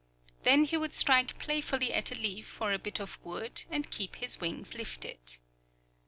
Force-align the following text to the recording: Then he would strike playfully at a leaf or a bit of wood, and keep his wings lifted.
Then 0.41 0.63
he 0.63 0.77
would 0.77 0.95
strike 0.95 1.37
playfully 1.37 1.93
at 1.93 2.11
a 2.11 2.15
leaf 2.15 2.59
or 2.59 2.73
a 2.73 2.79
bit 2.79 2.99
of 2.99 3.19
wood, 3.23 3.65
and 3.69 3.87
keep 3.91 4.15
his 4.15 4.41
wings 4.41 4.73
lifted. 4.73 5.19